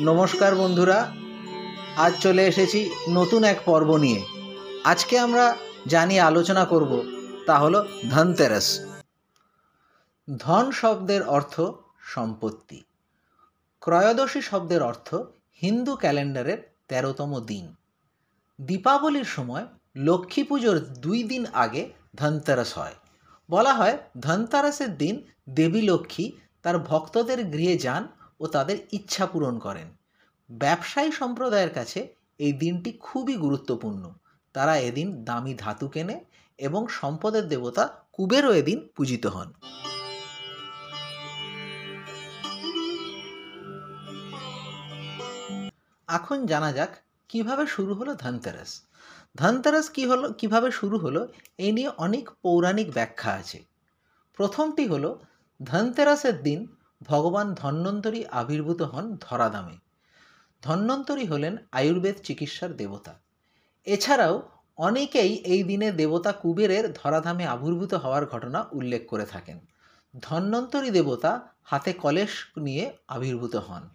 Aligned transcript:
নমস্কার 0.00 0.54
বন্ধুরা, 0.54 1.14
আজ 1.96 2.12
চলে 2.20 2.46
এসেছি 2.46 2.90
নতুন 3.10 3.44
এক 3.44 3.58
পর্ব 3.64 3.96
নিয়ে। 3.96 4.24
আজকে 4.84 5.18
আমরা 5.18 5.56
জানি 5.86 6.20
আলোচনা 6.20 6.64
করব, 6.64 7.04
তা 7.46 7.58
হলো 7.58 7.86
ধনতেরাস। 8.10 8.80
ধন 10.36 10.70
শব্দের 10.70 11.22
অর্থ 11.22 11.60
সম্পত্তি। 12.02 12.84
ক্রয়োদশী 13.80 14.40
শব্দের 14.40 14.82
অর্থ 14.82 15.14
হিন্দু 15.62 15.96
ক্যালেন্ডারের 15.96 16.58
তেরোতম 16.88 17.40
দিন। 17.40 17.74
দীপাবলির 18.60 19.24
সময় 19.24 19.66
লক্ষ্মী 19.96 20.42
পুজোর 20.42 20.78
দুই 20.78 21.22
দিন 21.22 21.46
আগে 21.52 21.92
ধনতেরাস 22.16 22.78
হয়। 22.78 22.94
বলা 23.50 23.74
হয় 23.74 23.98
ধনতেরাসের 24.20 24.96
দিন 24.96 25.22
দেবী 25.50 25.82
লক্ষ্মী 25.82 26.32
তার 26.62 26.78
ভক্তদের 26.78 27.44
গৃহে 27.44 27.76
যান 27.76 28.08
ও 28.40 28.46
তাদের 28.46 28.76
ইচ্ছা 28.92 29.26
পূরণ 29.26 29.58
করেন। 29.58 29.88
ব্যবসায়ী 30.50 31.10
সম্প্রদায়ের 31.10 31.70
কাছে 31.70 32.14
এই 32.38 32.52
দিনটি 32.52 32.92
খুবই 32.92 33.36
গুরুত্বপূর্ণ। 33.36 34.12
তারা 34.52 34.76
এদিন 34.78 35.24
দামি 35.24 35.54
ধাতু 35.54 35.88
কেনে 35.88 36.24
এবং 36.58 36.88
সম্পদের 36.88 37.48
দেবতা 37.48 37.84
কুবেরও 38.12 38.52
এদিন 38.52 38.88
পূজিত 38.96 39.26
হন। 39.26 39.52
এখন 46.08 46.46
জানা 46.46 46.72
যাক 46.72 46.96
কীভাবে 47.28 47.66
শুরু 47.66 47.94
হলো 47.94 48.14
ধনতেরাস। 48.14 48.82
ধনতেরাস 49.36 49.90
কি 49.90 50.06
হলো, 50.06 50.32
কীভাবে 50.32 50.70
শুরু 50.70 50.98
হলো 50.98 51.28
এই 51.58 51.72
নিয়ে 51.72 51.90
অনেক 51.96 52.30
পৌরাণিক 52.42 52.92
ব্যাখ্যা 52.92 53.32
আছে। 53.32 53.64
প্রথমটি 54.32 54.86
হলো 54.86 55.18
ধনতেরাসের 55.62 56.42
দিন 56.42 56.77
ভগবান 57.02 57.54
ধন্বন্তরী 57.54 58.24
আবির্ভূত 58.24 58.82
হন 58.82 59.16
ধরাধামে। 59.20 59.76
ধন্বন্তরী 60.62 61.26
হলেন 61.26 61.56
আয়ুর্বেদ 61.72 62.14
চিকিৎসার 62.24 62.76
দেবতা। 62.76 63.20
এছাড়াও 63.86 64.42
অনেকেই 64.76 65.34
এই 65.34 65.62
দিনে 65.62 65.92
দেবতা 65.92 66.32
কুবেরের 66.32 66.92
ধরাধামে 66.92 67.46
আবির্ভূত 67.46 67.94
হওয়ার 67.94 68.26
ঘটনা 68.26 68.66
উল্লেখ 68.72 69.06
করে 69.06 69.26
থাকেন। 69.26 69.58
ধন্বন্তরী 70.22 70.90
দেবতা 70.90 71.48
হাতে 71.64 71.92
কলেশ 71.92 72.30
নিয়ে 72.56 72.92
আবির্ভূত 73.08 73.56
হন। 73.56 73.88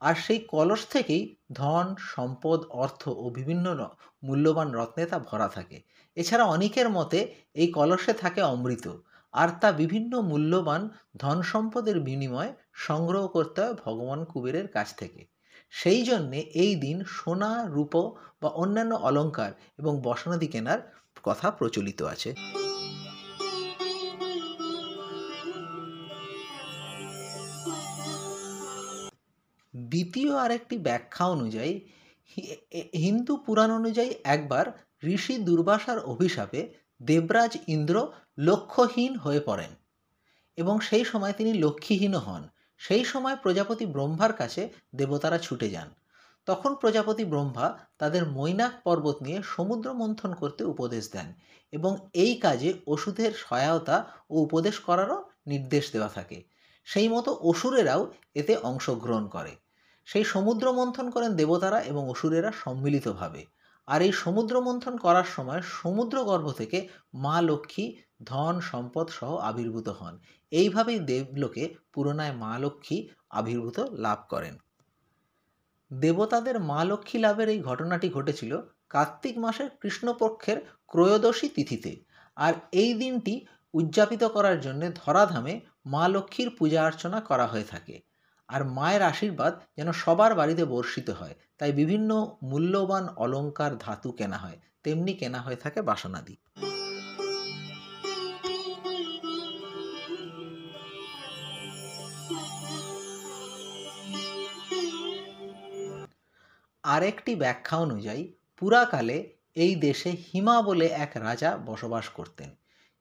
আর 0.00 0.14
সেই 0.14 0.38
কলস 0.38 0.86
থেকেই 0.86 1.36
ধন, 1.52 1.94
সম্পদ, 1.98 2.64
অর্থ 2.64 3.08
ও 3.08 3.30
বিভিন্ন 3.30 3.90
মূল্যবান 4.22 4.72
রত্নে 4.72 5.06
তা 5.06 5.18
ভরা 5.18 5.48
থাকে। 5.48 5.82
এছাড়া 6.14 6.44
অনেকের 6.44 6.88
মতে 6.88 7.34
এই 7.54 7.72
কলসে 7.72 8.12
থাকে 8.12 8.42
অমৃত। 8.42 8.88
আর 9.32 9.48
তা 9.60 9.72
বিভিন্ন 9.72 10.12
মূল্যবান 10.20 10.88
ধন 11.16 11.42
সম্পদের 11.42 12.00
বিনিময়ে 12.00 12.52
সংগ্রহ 12.72 13.26
করতে 13.26 13.58
হয় 13.62 13.74
ভগবান 13.84 14.24
কুবেরের 14.24 14.68
কাছ 14.68 14.88
থেকে। 14.96 15.26
সেই 15.70 16.02
জন্যে 16.02 16.38
এই 16.38 16.76
দিন 16.76 17.04
সোনা, 17.04 17.68
রূপ 17.68 17.94
বা 18.42 18.48
অন্যান্য 18.48 18.94
অলঙ্কার 18.94 19.52
এবং 19.78 20.02
বসনাদি 20.02 20.46
কেনার 20.46 20.80
কথা 21.22 21.50
প্রচলিত 21.50 22.02
আছে। 22.02 22.30
দ্বিতীয় 29.74 30.36
আরেকটি 30.36 30.76
ব্যাখ্যা 30.78 31.24
অনুযায়ী 31.26 31.80
হিন্দু 32.94 33.36
পুরাণ 33.36 33.70
অনুযায়ী 33.70 34.10
একবার 34.24 34.66
ঋষি 35.04 35.38
দুর্বাসার 35.38 35.98
অভিশাপে 35.98 36.60
দেবরাজ 37.02 37.56
ইন্দ্র 37.66 37.96
লক্ষ্যহীন 38.38 39.16
হয়ে 39.16 39.40
পড়েন। 39.40 39.70
এবং 40.56 40.80
সেই 40.80 41.04
সময় 41.04 41.32
তিনি 41.32 41.52
লক্ষ্মীহীন 41.52 42.14
হন। 42.14 42.48
সেই 42.78 43.04
সময় 43.04 43.36
প্রজাপতি 43.36 43.86
ব্রহ্মার 43.86 44.32
কাছে 44.32 44.68
দেবতারা 44.94 45.38
ছুটে 45.38 45.70
যান। 45.70 45.94
তখন 46.46 46.74
প্রজাপতি 46.74 47.24
ব্রহ্মা 47.24 47.78
তাদের 47.98 48.26
মৈনাক 48.26 48.72
পর্বত 48.84 49.22
নিয়ে 49.22 49.42
সমুদ্র 49.42 49.92
মন্থন 49.92 50.34
করতে 50.34 50.64
উপদেশ 50.64 51.12
দেন 51.12 51.32
এবং 51.72 51.96
এই 52.12 52.36
কাজে 52.36 52.74
ওষুধের 52.86 53.32
সহায়তা 53.32 54.06
ও 54.30 54.38
উপদেশ 54.40 54.78
করারও 54.78 55.30
নির্দেশ 55.46 55.92
দেওয়া 55.92 56.08
থাকে। 56.08 56.42
সেই 56.84 57.08
মতো 57.08 57.32
অসুরেরাও 57.32 58.12
এতে 58.34 58.56
অংশগ্রহণ 58.56 59.28
করে। 59.28 59.56
সেই 60.04 60.24
সমুদ্র 60.24 60.72
মন্থন 60.72 61.10
করেন 61.10 61.36
দেবতারা 61.36 61.80
এবং 61.80 62.10
অসুরেরা 62.10 62.52
সম্মিলিতভাবে। 62.52 63.57
আর 63.88 64.02
এই 64.02 64.12
সমুদ্র 64.12 64.60
মন্থন 64.60 64.96
করার 64.96 65.28
সময় 65.36 65.62
সমুদ্র 65.62 66.24
গর্ভ 66.24 66.52
থেকে 66.52 66.88
মা 67.14 67.40
লক্ষ্মী 67.40 67.96
ধন, 68.22 68.60
সম্পদ 68.60 69.06
সহ 69.08 69.36
আবির্ভূত 69.36 69.88
হন। 69.88 70.18
এইভাবেই 70.50 70.98
দেবলোকে 70.98 71.74
পুরনায় 71.92 72.32
মা 72.32 72.58
লক্ষ্মী 72.58 73.08
আবির্ভূত 73.30 73.78
লাভ 73.80 74.18
করেন। 74.28 74.54
দেবতাদের 75.92 76.60
মা 76.60 76.84
লক্ষ্মী 76.84 77.18
লাভের 77.20 77.48
এই 77.48 77.60
ঘটনাটি 77.60 78.08
ঘটেছিল 78.08 78.52
কার্তিক 78.88 79.38
মাসের 79.38 79.68
কৃষ্ণপক্ষের 79.80 80.58
ক্রয়োদশী 80.86 81.48
তিথিতে। 81.48 81.92
আর 82.36 82.54
এই 82.72 82.94
দিনটি 82.94 83.34
উদযাপিত 83.74 84.22
করার 84.24 84.60
জন্য 84.60 84.82
ধরাধামে 84.94 85.60
মা 85.86 86.08
লক্ষ্মীর 86.08 86.50
পূজা 86.58 86.80
অর্চনা 86.84 87.20
করা 87.20 87.46
হয়ে 87.46 87.64
থাকে। 87.64 88.07
আর 88.48 88.64
মায়ের 88.64 89.02
আশীর্বাদ 89.02 89.60
যেন 89.76 89.92
সবার 89.92 90.34
বাড়িতে 90.34 90.64
বর্ষিত 90.64 91.10
হয়। 91.10 91.34
তাই 91.58 91.72
বিভিন্ন 91.72 92.36
মূল্যবান 92.42 93.08
অলঙ্কার 93.08 93.78
ধাতু 93.78 94.12
কেনা 94.12 94.36
হয়। 94.36 94.58
তেমনি 94.82 95.12
কেনা 95.12 95.40
হয়ে 95.40 95.56
থাকে 95.56 95.82
বাসনাদি 95.82 96.36
আরেকটি 106.82 107.34
ব্যাখ্যা 107.34 107.76
অনুযায়ী, 107.78 108.32
পুরাকালে 108.56 109.36
এই 109.54 109.74
দেশে 109.74 110.10
হিমা 110.10 110.62
বলে 110.62 110.86
এক 110.86 111.12
রাজা 111.14 111.58
বসবাস 111.66 112.08
করতেন। 112.08 112.50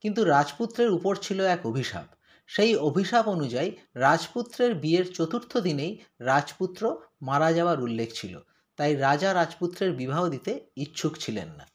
কিন্তু 0.01 0.23
রাজপুত্রের 0.23 0.89
উপর 0.89 1.15
ছিল 1.15 1.45
এক 1.45 1.65
অভিশাপ। 1.65 2.16
সেই 2.49 2.75
অভিশাপ 2.75 3.27
অনুযায়ী 3.27 3.71
রাজপুত্রের 3.95 4.75
বিয়ের 4.75 5.13
চতুর্থ 5.13 5.57
দিনেই 5.57 5.97
রাজপুত্র 6.19 6.97
মারা 7.21 7.53
যাওয়ার 7.53 7.81
উল্লেখ 7.81 8.13
ছিল। 8.13 8.39
তাই 8.77 8.95
রাজা 8.95 9.33
রাজপুত্রের 9.33 9.91
বিবাহ 9.91 10.29
দিতে 10.29 10.51
ইচ্ছুক 10.75 11.17
ছিলেন 11.17 11.47
না। 11.47 11.65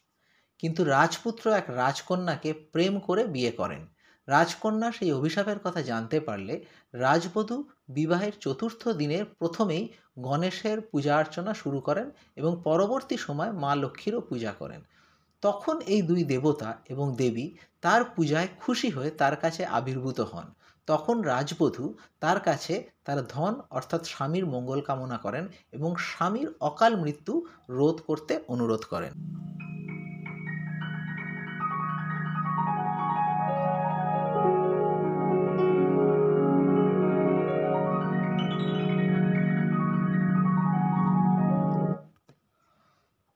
কিন্তু 0.59 0.85
রাজপুত্র 0.85 1.51
এক 1.51 1.71
রাজকন্যাকে 1.71 2.53
প্রেম 2.53 2.99
করে 2.99 3.25
বিয়ে 3.25 3.51
করেন। 3.51 3.87
রাজকন্যা 4.29 4.93
সেই 4.93 5.13
অভিশাপের 5.13 5.59
কথা 5.59 5.83
জানতে 5.83 6.21
পারলে 6.21 6.65
রাজবধূ 6.95 7.65
বিবাহের 7.89 8.33
চতুর্থ 8.41 8.89
দিনের 8.89 9.25
প্রথমেই 9.25 9.93
গণেশের 10.19 10.81
পূজা 10.81 11.17
অর্চনা 11.17 11.55
শুরু 11.55 11.81
করেন 11.81 12.11
এবং 12.37 12.63
পরবর্তী 12.65 13.17
সময় 13.17 13.53
মা 13.53 13.75
লক্ষ্মীরও 13.75 14.21
পূজা 14.21 14.53
করেন। 14.53 14.81
তখন 15.43 15.81
এই 15.81 16.03
দুই 16.03 16.25
দেবতা 16.25 16.83
এবং 16.89 17.17
দেবী 17.17 17.51
তার 17.81 18.05
পূজায় 18.05 18.49
খুশি 18.61 18.91
হয়ে 18.91 19.11
তার 19.11 19.37
কাছে 19.37 19.65
আবির্ভূত 19.65 20.21
হন। 20.21 20.53
তখন 20.93 21.21
রাজবধূ 21.21 21.95
তার 22.21 22.41
কাছে 22.41 22.75
তার 23.05 23.27
ধন 23.27 23.61
অর্থাৎ 23.71 24.03
স্বামীর 24.05 24.47
মঙ্গল 24.47 24.81
কামনা 24.81 25.17
করেন 25.17 25.49
এবং 25.73 25.97
স্বামীর 25.97 26.49
অকাল 26.61 26.97
মৃত্যু 26.97 27.47
রোধ 27.69 27.97
করতে 28.07 28.33
অনুরোধ 28.49 28.83
করেন। 28.91 29.13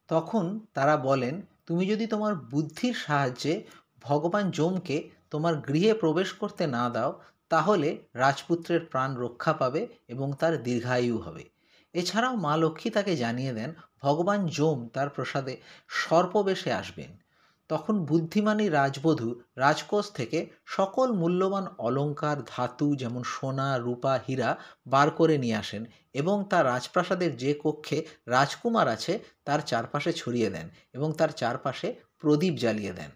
তখন 0.08 0.60
তারা 0.74 0.96
বলেন, 0.96 1.34
তুমি 1.66 1.84
যদি 1.86 2.06
তোমার 2.06 2.34
বুদ্ধির 2.34 2.94
সাহায্যে 2.94 3.64
ভগবান 4.02 4.50
যমকে 4.50 5.10
তোমার 5.30 5.54
গৃহে 5.56 5.94
প্রবেশ 5.94 6.32
করতে 6.32 6.66
না 6.66 6.90
দাও 6.90 7.20
তাহলে 7.48 7.88
রাজপুত্রের 8.14 8.80
প্রাণ 8.80 9.16
রক্ষা 9.16 9.52
পাবে 9.52 9.86
এবং 10.08 10.32
তার 10.32 10.62
দীর্ঘায়ু 10.62 11.18
হবে। 11.18 11.44
এছাড়াও 11.94 12.36
মা 12.36 12.56
লক্ষ্মী 12.56 12.90
তাকে 12.90 13.16
জানিয়ে 13.16 13.52
দেন, 13.52 13.74
ভগবান 14.02 14.46
যম 14.46 14.88
তার 14.88 15.08
প্রসাদে 15.08 15.56
সর্পবেশে 15.88 16.72
আসবেন। 16.72 17.16
তখন 17.68 18.04
বুদ্ধিমানী 18.04 18.68
রাজবধূ 18.68 19.40
রাজকোষ 19.56 20.10
থেকে 20.12 20.50
সকল 20.64 21.12
মূল্যবান 21.12 21.66
অলঙ্কার, 21.78 22.36
ধাতু 22.46 22.96
যেমন 22.96 23.22
সোনা, 23.22 23.78
রূপা, 23.78 24.20
হীরা 24.28 24.56
বার 24.86 25.10
করে 25.10 25.38
নিয়ে 25.38 25.56
আসেন 25.56 25.84
এবং 26.14 26.44
তার 26.50 26.64
রাজপ্রাসাদের 26.64 27.36
যে 27.36 27.60
কক্ষে 27.64 28.06
রাজকুমার 28.26 28.88
আছে 28.88 29.18
তার 29.44 29.60
চারপাশে 29.60 30.12
ছড়িয়ে 30.12 30.50
দেন 30.50 30.68
এবং 30.92 31.12
তার 31.12 31.28
চারপাশে 31.28 31.94
প্রদীপ 32.18 32.54
জ্বালিয়ে 32.54 32.92
দেন। 32.92 33.10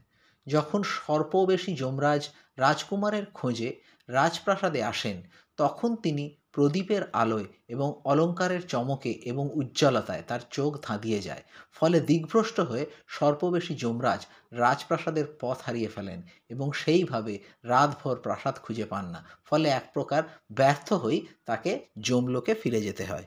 যখন 0.47 0.83
সর্পবেশী 0.83 1.77
যমরাজ 1.77 2.29
রাজকুমারের 2.63 3.27
খোঁজে 3.35 3.71
রাজপ্রাসাদে 4.09 4.81
আসেন। 4.83 5.17
তখন 5.57 5.91
তিনি 6.05 6.25
প্রদীপের 6.53 7.03
আলোয় 7.13 7.47
এবং 7.69 7.89
অলঙ্কারের 8.05 8.63
চমকে 8.67 9.13
এবং 9.31 9.45
উজ্জ্বলতায় 9.55 10.25
তার 10.29 10.43
চোখ 10.51 10.71
ধাঁধিয়ে 10.83 11.21
যায়। 11.23 11.43
ফলে 11.73 11.99
দিগ্ভ্রষ্ট 12.01 12.61
হয়ে 12.61 12.85
সর্পবেশী 13.07 13.75
যমরাজ 13.75 14.21
রাজপ্রাসাদের 14.53 15.27
পথ 15.41 15.59
হারিয়ে 15.67 15.93
ফেলেন 15.95 16.21
এবং 16.49 16.67
সেইভাবে 16.73 17.35
রাতভর 17.65 18.17
প্রাসাদ 18.17 18.57
খুঁজে 18.63 18.85
পান 18.85 19.05
না। 19.05 19.21
ফলে 19.45 19.69
এক 19.69 19.87
প্রকার 19.95 20.23
ব্যর্থ 20.53 20.89
হয়েই 21.03 21.21
তাকে 21.47 21.71
যমলোকে 22.01 22.53
ফিরে 22.55 22.81
যেতে 22.81 23.05
হয়। 23.05 23.27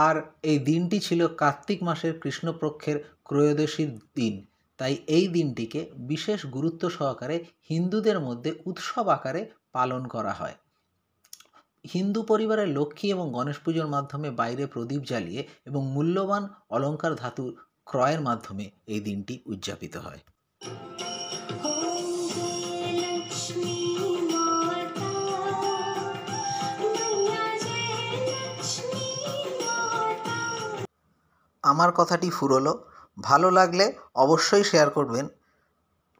আর 0.00 0.16
এই 0.42 0.58
দিনটি 0.58 0.98
ছিল 1.00 1.20
কার্তিক 1.42 1.78
মাসের 1.82 2.12
কৃষ্ণপক্ষের 2.18 2.96
ত্রয়োদশীর 3.28 3.90
দিন। 4.14 4.34
তাই 4.78 4.94
এই 5.08 5.26
দিনটিকে 5.28 5.80
বিশেষ 6.10 6.40
গুরুত্ব 6.46 6.82
সহকারে 6.88 7.36
হিন্দুদের 7.68 8.18
মধ্যে 8.20 8.50
উৎসব 8.64 9.06
আকারে 9.08 9.42
পালন 9.72 10.02
করা 10.08 10.32
হয়। 10.32 10.56
হিন্দু 11.84 12.20
পরিবারের 12.22 12.68
লক্ষ্মী 12.68 13.06
এবং 13.10 13.26
গণেশ 13.32 13.58
পুজোর 13.58 13.88
মাধ্যমে 13.88 14.28
বাইরে 14.30 14.64
প্রদীপ 14.66 15.02
জ্বালিয়ে 15.04 15.42
এবং 15.66 15.82
মূল্যবান 15.86 16.42
অলঙ্কার 16.68 17.12
ধাতু 17.14 17.44
ক্রয়ের 17.84 18.20
মাধ্যমে 18.20 18.64
এই 18.86 19.00
দিনটি 19.00 19.34
উদযাপিত 19.46 19.94
হয়। 19.96 20.20
আমার 31.70 31.90
কথাটি 31.92 32.28
ফুরোলো। 32.30 32.72
ভালো 33.18 33.48
লাগলে 33.58 33.84
অবশ্যই 34.14 34.64
শেয়ার 34.70 34.88
করবেন। 34.90 35.26